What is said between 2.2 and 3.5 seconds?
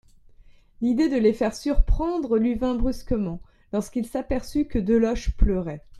lui vint brusquement,